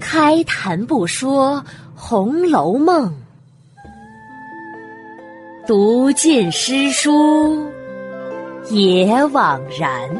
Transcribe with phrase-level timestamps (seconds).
[0.00, 1.62] 开谈不说
[1.94, 3.08] 《红楼梦》，
[5.66, 7.70] 读尽诗书
[8.70, 10.10] 也枉然。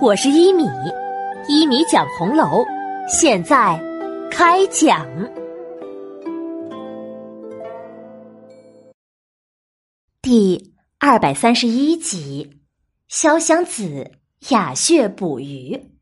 [0.00, 0.64] 我是一米，
[1.48, 2.64] 一米讲红楼，
[3.08, 3.80] 现在
[4.30, 5.06] 开讲。
[10.22, 12.60] 第二百三十一集：
[13.10, 14.10] 潇湘子
[14.48, 15.95] 雅谑捕鱼。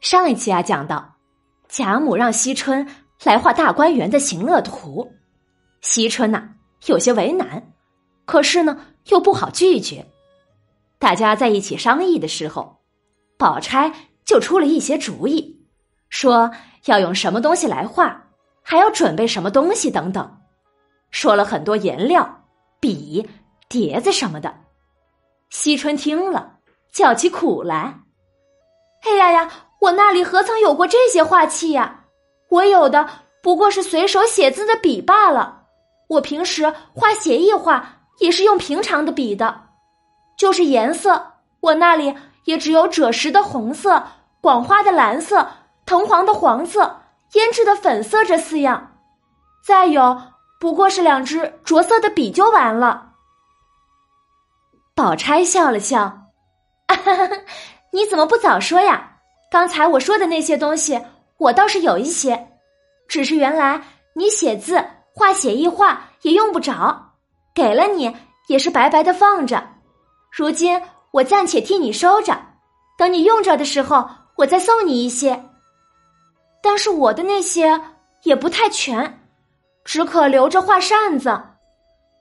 [0.00, 1.16] 上一期啊，讲到
[1.68, 2.86] 贾母让惜春
[3.22, 5.12] 来画大观园的行乐图，
[5.82, 6.48] 惜春呐
[6.86, 7.74] 有些为难，
[8.24, 10.06] 可是呢又不好拒绝。
[10.98, 12.80] 大家在一起商议的时候，
[13.36, 13.92] 宝钗
[14.24, 15.64] 就出了一些主意，
[16.08, 16.50] 说
[16.86, 18.24] 要用什么东西来画，
[18.62, 20.40] 还要准备什么东西等等，
[21.10, 22.44] 说了很多颜料、
[22.80, 23.28] 笔、
[23.68, 24.54] 碟子什么的。
[25.50, 26.58] 惜春听了，
[26.90, 28.00] 叫起苦来
[29.04, 29.50] ：“哎呀呀！”
[29.80, 32.04] 我那里何曾有过这些画器呀？
[32.50, 33.08] 我有的
[33.42, 35.62] 不过是随手写字的笔罢了。
[36.08, 39.68] 我平时画写意画也是用平常的笔的，
[40.36, 42.14] 就是颜色，我那里
[42.44, 44.02] 也只有赭石的红色、
[44.40, 45.48] 广花的蓝色、
[45.86, 47.00] 藤黄的黄色、
[47.32, 48.98] 胭脂的粉色这四样。
[49.64, 50.20] 再有
[50.58, 53.12] 不过是两支着色的笔就完了。
[54.94, 56.26] 宝钗笑了笑
[57.92, 59.06] ：“你怎么不早说呀？”
[59.50, 61.00] 刚才我说的那些东西，
[61.36, 62.48] 我倒是有一些，
[63.08, 63.82] 只是原来
[64.14, 67.14] 你写字画写意画也用不着，
[67.52, 69.60] 给了你也是白白的放着。
[70.30, 72.40] 如今我暂且替你收着，
[72.96, 75.44] 等你用着的时候，我再送你一些。
[76.62, 77.80] 但是我的那些
[78.22, 79.20] 也不太全，
[79.84, 81.36] 只可留着画扇子。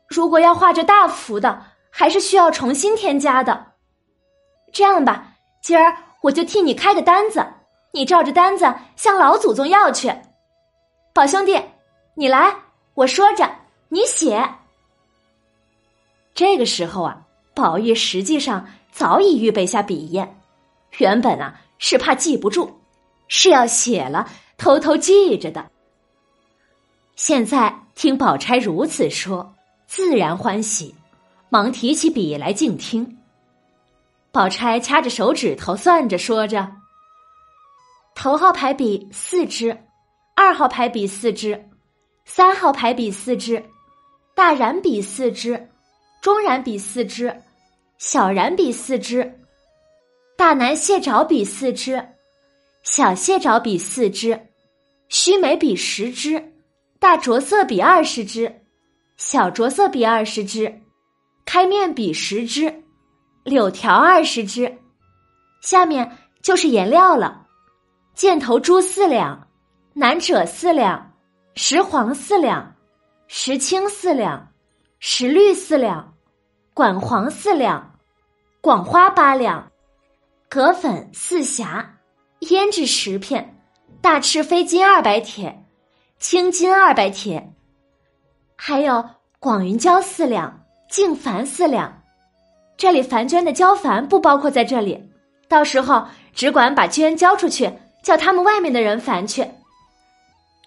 [0.08, 3.74] 如果要画着大幅的，还是需要重新添加的。
[4.74, 5.28] 这样吧，
[5.62, 5.96] 今儿。
[6.22, 7.46] 我就替你开个单子，
[7.92, 10.14] 你照着单子向老祖宗要去。
[11.14, 11.60] 宝兄弟，
[12.16, 12.54] 你来，
[12.94, 13.50] 我说着，
[13.90, 14.48] 你写。
[16.34, 17.22] 这个时候啊，
[17.54, 20.28] 宝玉实际上早已预备下笔砚，
[20.98, 22.70] 原本啊是怕记不住，
[23.28, 25.70] 是要写了偷偷记着的。
[27.16, 29.54] 现在听宝钗如此说，
[29.88, 30.96] 自然欢喜，
[31.50, 33.19] 忙提起笔来静听。
[34.40, 36.72] 宝钗掐着手指头算着，说着
[38.16, 39.78] ：“头号牌笔四支，
[40.34, 41.62] 二号牌笔四支，
[42.24, 43.62] 三号牌笔四支，
[44.34, 45.70] 大染笔四支，
[46.22, 47.36] 中染笔四支，
[47.98, 49.42] 小染笔四支，
[50.38, 52.02] 大南蟹爪笔四支，
[52.84, 54.40] 小蟹爪笔四支，
[55.10, 56.54] 须眉笔十支，
[56.98, 58.62] 大着色笔二十支，
[59.18, 60.80] 小着色笔二十支，
[61.44, 62.84] 开面笔十支。”
[63.44, 64.78] 柳条二十支，
[65.62, 67.48] 下面就是颜料了。
[68.14, 69.48] 箭头珠四两，
[69.94, 71.14] 南赭四两，
[71.56, 72.76] 石黄四两，
[73.28, 74.52] 石青四两，
[75.00, 76.14] 石绿四两，
[76.74, 77.96] 管黄四两，
[78.60, 79.72] 广花八两，
[80.50, 81.86] 葛粉四匣，
[82.42, 83.62] 胭脂十片，
[84.02, 85.66] 大赤飞金二百铁，
[86.18, 87.54] 青金二百铁，
[88.58, 91.99] 还有广云胶四两，净矾四两。
[92.80, 95.04] 这里凡绢的交凡不包括在这里，
[95.50, 97.70] 到时候只管把绢交出去，
[98.02, 99.46] 叫他们外面的人烦去。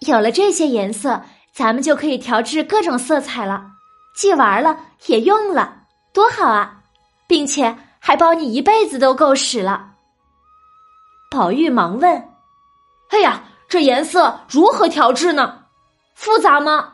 [0.01, 3.65] 有了这些颜色，咱们就可以调制各种色彩了，
[4.15, 6.81] 既玩了也用了，多好啊！
[7.25, 9.93] 并且还包你一辈子都够使了。
[11.31, 12.29] 宝玉忙问
[13.09, 15.63] ：“哎呀，这颜色如何调制呢？
[16.13, 16.93] 复杂吗？”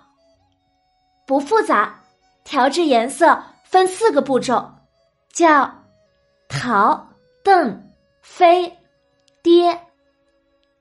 [1.28, 2.00] 不复杂，
[2.46, 4.75] 调制颜色分四个步骤。
[5.34, 5.72] 叫
[6.47, 7.07] 淘、
[7.44, 7.91] 邓、
[8.22, 8.78] 飞、
[9.41, 9.79] 跌，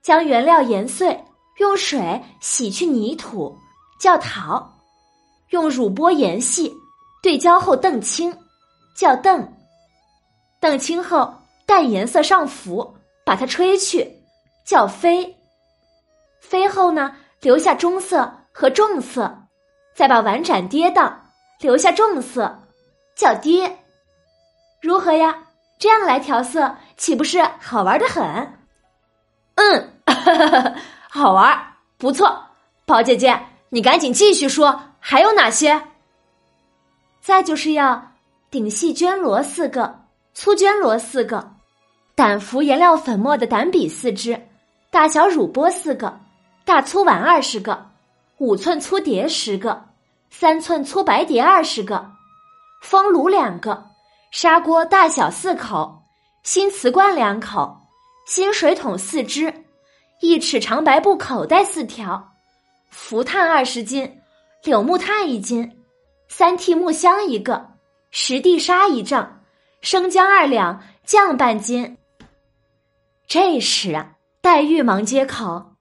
[0.02, 1.24] 将原料研碎，
[1.58, 3.56] 用水洗去泥土，
[4.00, 4.66] 叫淘；
[5.50, 6.74] 用乳波研细，
[7.22, 8.36] 对焦后澄清，
[8.96, 9.46] 叫邓；
[10.60, 11.32] 澄清后
[11.66, 14.10] 淡颜色上浮，把它吹去，
[14.64, 15.34] 叫飞；
[16.40, 19.36] 飞后呢，留下中色和重色，
[19.94, 21.14] 再把碗盏跌倒，
[21.60, 22.58] 留下重色，
[23.14, 23.84] 叫跌。
[24.80, 25.36] 如何呀？
[25.78, 28.24] 这样来调色，岂不是好玩的很？
[29.54, 29.92] 嗯，
[31.08, 31.56] 好玩，
[31.96, 32.44] 不错。
[32.84, 33.38] 宝姐姐，
[33.68, 35.82] 你赶紧继续说，还有哪些？
[37.20, 38.12] 再就是要
[38.50, 40.00] 顶细绢罗四个，
[40.32, 41.52] 粗绢罗四个，
[42.14, 44.48] 胆浮颜料粉末的胆笔四支，
[44.90, 46.18] 大小乳钵四个，
[46.64, 47.90] 大粗碗二十个，
[48.38, 49.84] 五寸粗碟十个，
[50.30, 52.10] 三寸粗白碟二十个，
[52.80, 53.87] 风炉两个。
[54.30, 56.02] 砂锅大小四口，
[56.42, 57.80] 新瓷罐两口，
[58.26, 59.64] 新水桶四只，
[60.20, 62.34] 一尺长白布口袋四条，
[62.90, 64.20] 福炭二十斤，
[64.62, 65.82] 柳木炭一斤，
[66.28, 67.72] 三屉木箱一个，
[68.10, 69.40] 十地沙一丈，
[69.80, 71.96] 生姜二两，酱半斤。
[73.26, 75.76] 这时啊，黛玉忙接口：“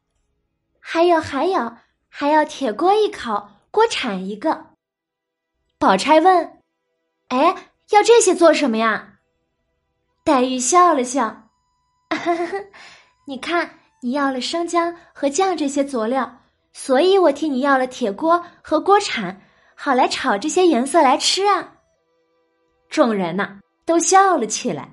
[0.79, 1.77] 还有还有，
[2.07, 4.67] 还要铁锅一口，锅铲一个。”
[5.77, 6.59] 宝钗问
[7.27, 9.13] ：“哎？”要这些做什么呀？
[10.23, 11.43] 黛玉笑了笑，
[13.25, 16.41] 你看，你要了生姜和酱这些佐料，
[16.73, 19.41] 所以我替你要了铁锅和锅铲，
[19.73, 21.75] 好来炒这些颜色来吃啊。
[22.89, 24.91] 众人呐都笑了起来，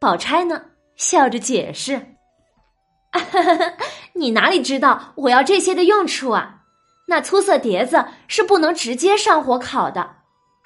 [0.00, 0.62] 宝钗呢
[0.96, 2.16] 笑着解释
[4.14, 6.62] ：“你哪里知道我要这些的用处啊？
[7.06, 10.16] 那粗色碟子是不能直接上火烤的。”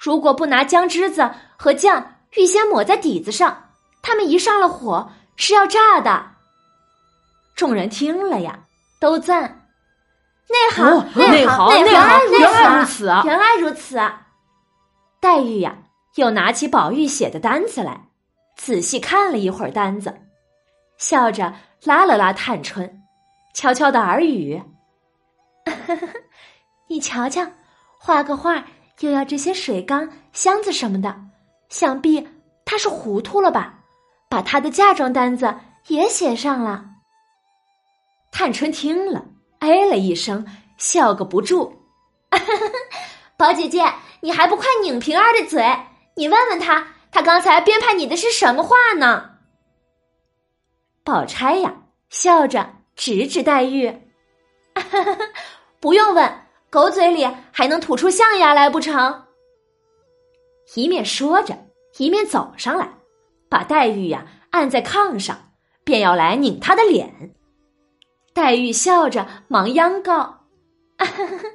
[0.03, 3.69] 如果不拿姜汁子和酱预先抹在底子上，
[4.01, 6.31] 他们一上了火是要炸的。
[7.55, 8.59] 众人听了呀，
[8.99, 9.67] 都赞
[10.51, 10.85] ：“内行，
[11.15, 13.23] 内行，内行，原来如此啊！
[13.25, 14.27] 原来如此啊。”
[15.21, 15.77] 黛玉呀，
[16.15, 18.09] 又拿起宝玉写的单子来，
[18.57, 20.13] 仔细看了一会儿单子，
[20.97, 21.53] 笑着
[21.85, 23.03] 拉了拉探春，
[23.53, 24.61] 悄悄的耳语
[26.89, 27.47] ：“你瞧瞧，
[27.97, 28.61] 画个画。”
[28.99, 31.15] 又要这些水缸、箱子什么的，
[31.69, 32.27] 想必
[32.65, 33.79] 他是糊涂了吧？
[34.29, 35.53] 把他的嫁妆单子
[35.87, 36.85] 也写上了。
[38.31, 39.25] 探春听了，
[39.59, 40.45] 哎了一声，
[40.77, 41.71] 笑个不住。
[43.37, 43.83] 宝姐姐，
[44.21, 45.63] 你还不快拧平儿的嘴？
[46.15, 49.31] 你问问他，他刚才编排你的是什么话呢？
[51.03, 51.75] 宝钗呀，
[52.09, 53.91] 笑着指指黛玉，
[55.79, 56.42] 不用问。
[56.73, 59.25] 狗嘴里还能吐出象牙来不成？
[60.73, 61.55] 一面说着，
[61.99, 62.89] 一面走上来，
[63.47, 65.37] 把黛玉呀按在炕上，
[65.83, 67.35] 便要来拧她的脸。
[68.33, 70.35] 黛玉笑着忙央告：“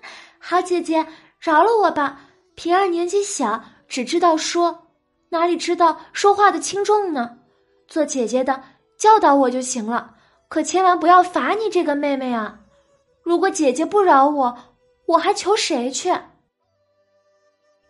[0.39, 1.05] 好姐姐，
[1.41, 2.21] 饶了我吧！
[2.55, 4.87] 平儿年纪小，只知道说，
[5.31, 7.39] 哪里知道说话的轻重呢？
[7.89, 8.63] 做姐姐的
[8.97, 10.15] 教导我就行了，
[10.49, 12.61] 可千万不要罚你这个妹妹啊！
[13.25, 14.57] 如果姐姐不饶我。”
[15.09, 16.15] 我还求谁去？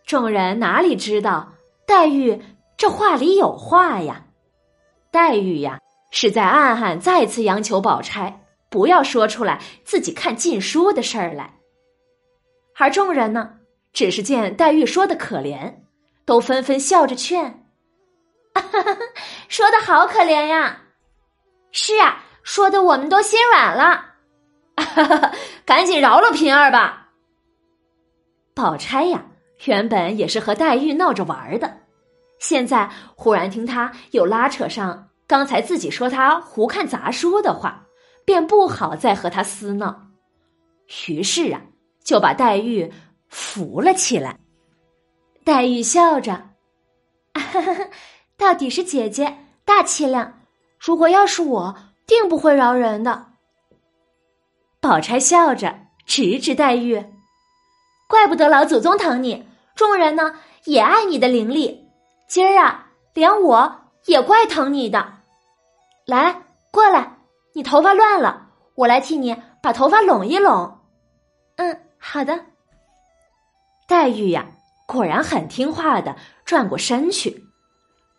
[0.07, 1.53] 众人哪里知道
[1.85, 2.41] 黛玉
[2.77, 4.25] 这话里有话呀？
[5.11, 5.81] 黛玉呀，
[6.13, 11.55] 是在暗暗再次央求宝钗不要说出来自己看禁书的事儿来。
[12.77, 13.55] 而众人呢，
[13.93, 15.75] 只是见黛玉说的可怜，
[16.25, 17.67] 都纷纷笑着劝
[19.49, 20.83] ：“说的好可怜呀！
[21.73, 24.05] 是啊，说的我们都心软了。
[25.67, 27.07] 赶紧饶了平儿吧。”
[28.59, 29.25] 宝钗呀，
[29.67, 31.79] 原本也是和黛玉闹着玩的，
[32.41, 37.87] 现在忽然听她又拉扯上刚才自己说她胡看杂书的话，
[38.25, 40.09] 便不好再和她厮闹，
[41.07, 41.61] 于是啊，
[42.03, 42.93] 就把黛玉
[43.29, 44.37] 扶了起来。
[45.45, 46.51] 黛玉笑着
[48.37, 50.41] ：“到底是姐姐大气量，
[50.81, 51.77] 如果要是我，
[52.09, 53.25] 定不会饶人的。”
[54.83, 57.01] 宝钗笑着指指黛玉。
[58.09, 59.47] 怪不得老祖宗疼你，
[59.77, 60.35] 众人呢
[60.65, 61.79] 也爱你的伶俐。
[62.27, 65.13] 今儿啊，连我也怪疼你的。
[66.07, 67.19] 来，过来，
[67.53, 70.79] 你头发乱了，我来替你把头发拢一拢。
[71.57, 72.47] 嗯，好的。
[73.87, 74.47] 黛玉呀，
[74.87, 77.45] 果然很听话的转过身去。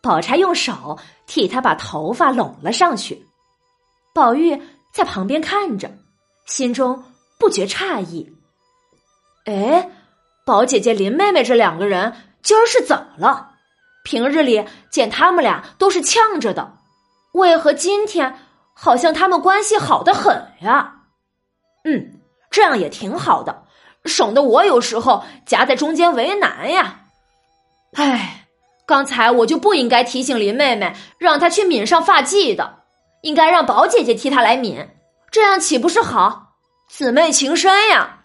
[0.00, 3.26] 宝钗用手替她把头发拢了上去。
[4.14, 5.90] 宝玉在旁边看着，
[6.46, 7.02] 心中
[7.40, 8.32] 不觉诧异。
[9.46, 9.88] 哎，
[10.44, 13.48] 宝姐姐、林妹妹这两个人今儿是怎么了？
[14.02, 16.78] 平日里见他们俩都是呛着的，
[17.32, 18.34] 为何今天
[18.74, 20.94] 好像他们关系好的很呀？
[21.84, 22.20] 嗯，
[22.50, 23.64] 这样也挺好的，
[24.04, 27.00] 省得我有时候夹在中间为难呀。
[27.94, 28.46] 哎，
[28.86, 32.82] 刚才我就不应该提醒林妹妹让她去抿上发髻的，
[33.22, 34.88] 应该让宝姐姐替她来抿，
[35.30, 36.54] 这样岂不是好？
[36.88, 38.19] 姊妹情深呀。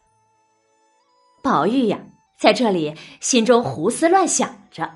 [1.45, 1.99] 宝玉呀，
[2.39, 4.91] 在这里心中胡思乱想着，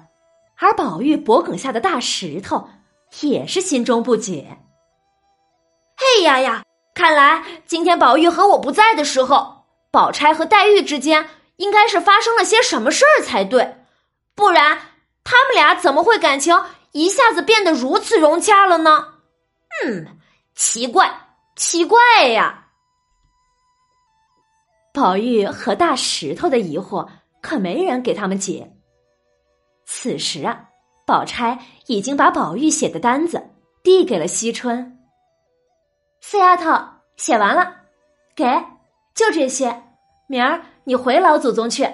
[0.57, 2.67] 而宝玉脖梗下的大石头
[3.21, 4.57] 也是心中不解。
[5.95, 6.63] 嘿呀呀，
[6.95, 13.85] 看来今天宝玉和我不在的时候，宝钗和黛玉之间应该是发生了些什么事儿才对，
[14.33, 14.79] 不然
[15.23, 16.59] 他们俩怎么会感情
[16.93, 19.05] 一下子变得如此融洽了呢？
[19.85, 20.17] 嗯，
[20.55, 22.68] 奇怪，奇怪呀。
[24.93, 27.07] 宝玉和大石头的疑惑，
[27.41, 28.75] 可没人给他们解。
[29.85, 30.65] 此时啊，
[31.05, 33.49] 宝钗已经把宝玉写的单子
[33.83, 34.97] 递给了惜春。
[36.21, 36.71] 四丫头
[37.17, 37.75] 写完了，
[38.35, 38.45] 给，
[39.15, 39.83] 就这些。
[40.27, 41.87] 明儿你回老祖宗去，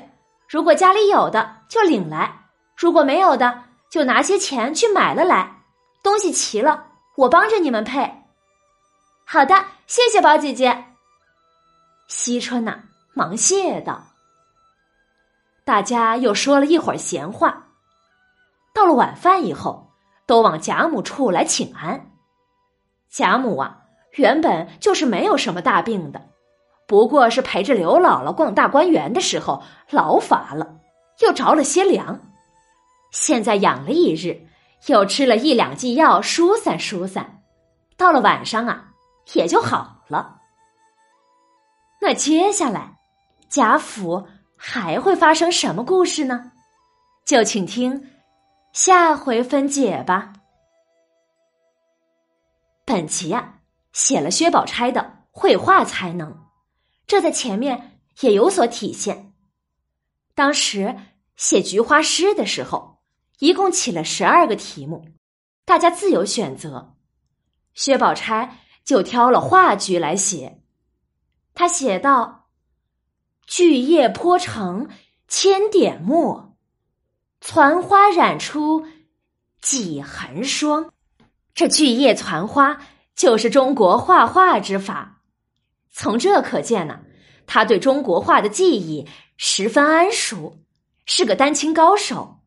[0.49, 5.63] 如果家里有的就领来，如果没有的就拿些钱去买了来。
[6.03, 8.23] 东西齐了，我帮着你们配。
[9.25, 10.85] 好的，谢谢宝姐姐。
[12.07, 12.79] 惜春呐，
[13.13, 14.03] 忙谢道。
[15.63, 17.67] 大家又说了一会儿闲话。
[18.73, 19.91] 到了晚饭以后，
[20.25, 22.11] 都往贾母处来请安。
[23.09, 23.81] 贾母啊，
[24.17, 26.29] 原本就是没有什么大病的，
[26.85, 30.75] 不过是陪着刘姥姥逛大观园的时候劳乏了，
[31.21, 32.19] 又着了些凉。
[33.11, 34.45] 现在养了一日，
[34.87, 37.41] 又吃了一两剂药疏散疏散，
[37.97, 38.89] 到了晚上啊，
[39.33, 40.41] 也就好了。
[42.07, 42.99] 那接下来，
[43.49, 46.51] 贾府还会发生什么故事呢？
[47.25, 48.11] 就请听。
[48.73, 50.33] 下回分解吧。
[52.85, 56.45] 本集呀，写了薛宝钗的绘画才能，
[57.07, 59.33] 这在前面也有所体现。
[60.35, 60.95] 当时
[61.35, 62.99] 写菊花诗的时候，
[63.39, 65.07] 一共起了十二个题目，
[65.65, 66.93] 大家自由选择。
[67.73, 70.61] 薛宝钗就挑了画菊来写，
[71.55, 72.49] 他写道
[73.47, 74.89] ：“巨叶泼成
[75.27, 76.55] 千点墨。”
[77.41, 78.87] 攒花染出
[79.61, 80.91] 几痕霜，
[81.53, 82.81] 这巨叶攒花
[83.15, 85.21] 就是中国画画之法。
[85.91, 87.01] 从这可见呢，
[87.45, 89.07] 他对中国画的技艺
[89.37, 90.57] 十分谙熟，
[91.05, 92.39] 是个丹青高手。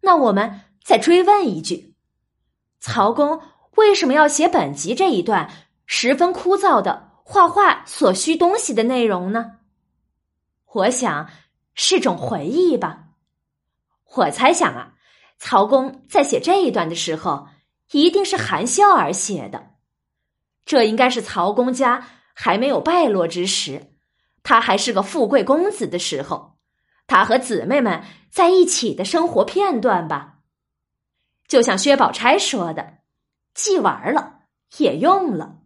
[0.00, 1.94] 那我们再追问一句：
[2.80, 3.40] 曹公
[3.76, 5.48] 为什么要写本集这一段
[5.86, 9.58] 十分枯燥的画画所需东西的内容呢？
[10.72, 11.30] 我想
[11.74, 13.06] 是种回忆吧。
[14.14, 14.94] 我猜想啊，
[15.38, 17.48] 曹公在写这一段的时候，
[17.92, 19.70] 一定是含笑而写的。
[20.66, 23.94] 这应该是曹公家还没有败落之时，
[24.42, 26.58] 他还是个富贵公子的时候，
[27.06, 30.40] 他和姊妹们在一起的生活片段吧。
[31.48, 32.98] 就像薛宝钗说的
[33.54, 34.40] ：“既玩了，
[34.76, 35.60] 也用了。”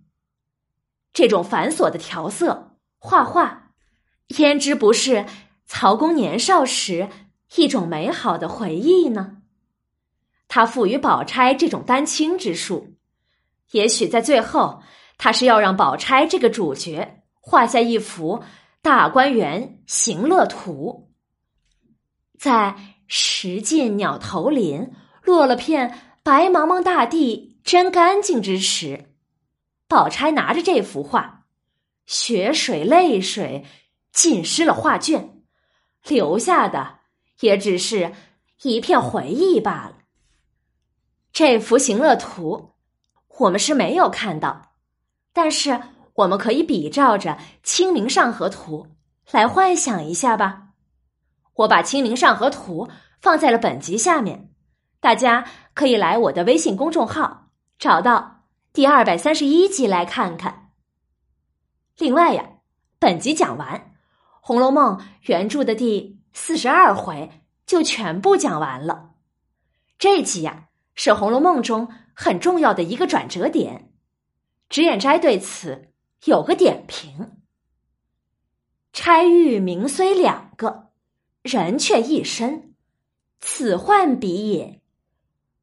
[1.18, 3.72] 这种繁琐的调色画画，
[4.36, 5.26] 焉知不是
[5.66, 7.08] 曹公年少时？
[7.56, 9.38] 一种美好的回忆呢？
[10.46, 12.94] 他赋予宝钗这种丹青之术，
[13.72, 14.80] 也许在最后，
[15.16, 18.44] 他是要让宝钗这个主角画下一幅
[18.80, 21.10] 大观园行乐图，
[22.38, 22.76] 在
[23.08, 24.92] 石尽鸟头林，
[25.24, 29.16] 落了片白茫茫大地真干净之时，
[29.88, 31.46] 宝钗拿着这幅画，
[32.06, 33.64] 血水泪水
[34.12, 35.42] 浸湿了画卷，
[36.06, 36.98] 留下的。
[37.40, 38.12] 也只是
[38.62, 39.98] 一片回忆罢了。
[41.32, 42.72] 这幅行乐图，
[43.38, 44.72] 我们是没有看到，
[45.32, 45.80] 但是
[46.14, 47.30] 我们可以比照着
[47.62, 48.88] 《清明上河图》
[49.32, 50.70] 来幻想一下吧。
[51.54, 52.86] 我把《清明上河图》
[53.20, 54.50] 放在了本集下面，
[54.98, 58.37] 大家可以来我的微信公众号找到
[58.78, 60.70] 第二百三十一集来看看。
[61.96, 62.48] 另外呀，
[63.00, 63.76] 本集讲完，
[64.40, 66.20] 《红楼梦》原著的第。
[66.32, 69.14] 四十二回就全部讲完了。
[69.98, 73.90] 这集呀，是《红楼梦》中很重要的一个转折点。
[74.68, 75.88] 脂砚斋对此
[76.26, 77.42] 有个点评
[78.94, 80.90] ：“钗玉名虽两个，
[81.42, 82.76] 人却一身，
[83.40, 84.80] 此幻彼也。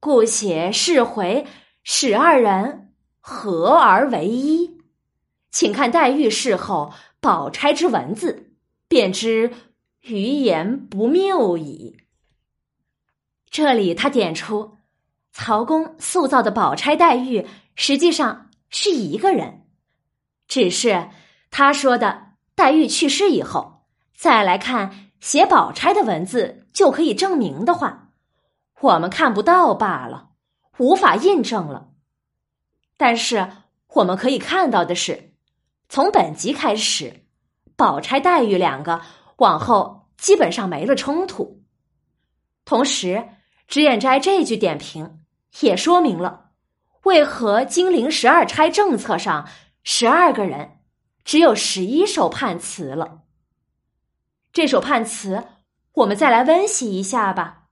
[0.01, 1.47] 故写是回
[1.81, 2.84] 使二人
[3.27, 4.77] 合而为一。
[5.49, 8.53] 请看黛玉事后宝钗之文字，
[8.87, 9.51] 便知。”
[10.07, 11.97] 余言不谬矣。
[13.49, 14.77] 这里他点出，
[15.33, 19.65] 曹公塑造的宝钗黛玉实际上是一个人，
[20.47, 21.09] 只是
[21.49, 28.09] 他说的黛玉去世以后，再来看写宝钗的文字就可以证明的话，
[28.81, 30.29] 我们看不到罢了，
[30.77, 31.89] 无法印证了。
[32.97, 33.51] 但是
[33.87, 35.33] 我们可以看到的是，
[35.89, 37.25] 从本集开始，
[37.75, 39.01] 宝钗黛玉两个。
[39.39, 41.61] 往后基本上没了冲突，
[42.63, 43.27] 同时，
[43.67, 45.25] 脂砚斋这句点评
[45.59, 46.51] 也说明了
[47.03, 49.49] 为何金陵十二钗政策上
[49.83, 50.79] 十二个人
[51.25, 53.23] 只有十一首判词了。
[54.53, 55.45] 这首判词，
[55.91, 57.63] 我们再来温习一下吧。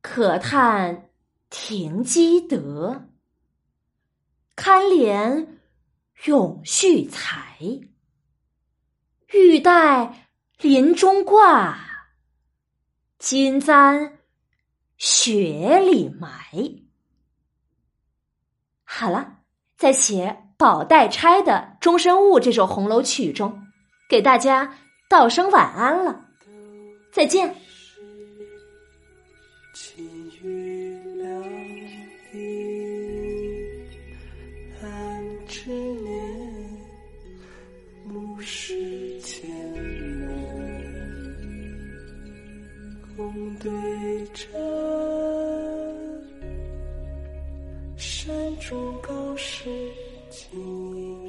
[0.00, 1.10] 可叹
[1.54, 3.10] 停机德，
[4.56, 5.46] 堪怜
[6.24, 7.58] 永续才。
[9.34, 10.30] 玉带
[10.60, 11.78] 林中挂，
[13.18, 14.18] 金簪
[14.96, 16.30] 雪里埋。
[18.82, 19.40] 好了，
[19.76, 23.62] 在写宝黛钗的《终身误》这首红楼曲中，
[24.08, 26.24] 给大家道声晚安了，
[27.12, 27.54] 再见。
[43.22, 43.70] 风对
[44.34, 44.48] 着
[47.96, 49.70] 山中高士
[50.28, 51.21] 精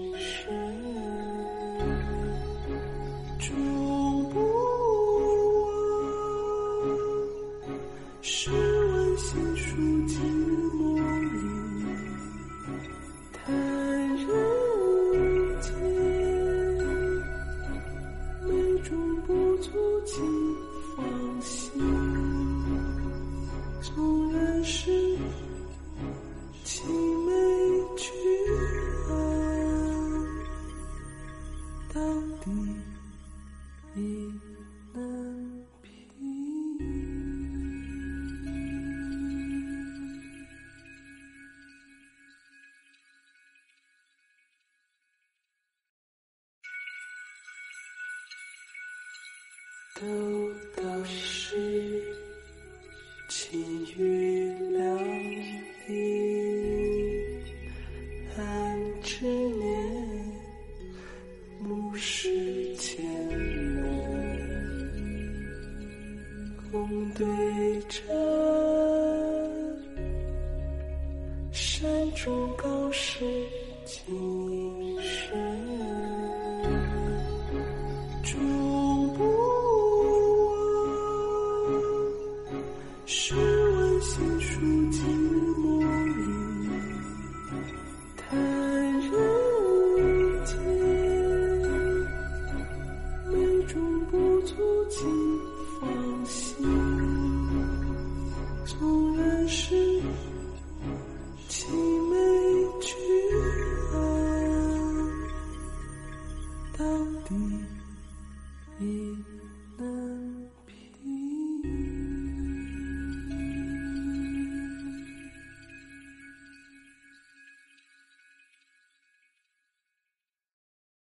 [50.03, 50.62] 都